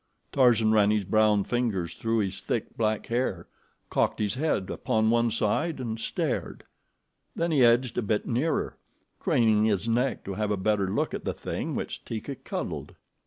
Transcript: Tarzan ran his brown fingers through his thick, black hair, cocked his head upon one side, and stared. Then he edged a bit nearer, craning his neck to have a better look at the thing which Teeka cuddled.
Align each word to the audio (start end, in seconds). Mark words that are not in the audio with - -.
Tarzan 0.31 0.71
ran 0.71 0.89
his 0.89 1.03
brown 1.03 1.43
fingers 1.43 1.93
through 1.93 2.17
his 2.21 2.41
thick, 2.41 2.75
black 2.75 3.05
hair, 3.05 3.45
cocked 3.91 4.17
his 4.19 4.33
head 4.33 4.71
upon 4.71 5.11
one 5.11 5.29
side, 5.29 5.79
and 5.79 5.99
stared. 5.99 6.63
Then 7.35 7.51
he 7.51 7.63
edged 7.63 7.99
a 7.99 8.01
bit 8.01 8.25
nearer, 8.25 8.77
craning 9.19 9.65
his 9.65 9.87
neck 9.87 10.23
to 10.23 10.33
have 10.33 10.49
a 10.49 10.57
better 10.57 10.89
look 10.89 11.13
at 11.13 11.23
the 11.23 11.35
thing 11.35 11.75
which 11.75 12.03
Teeka 12.03 12.37
cuddled. 12.43 12.95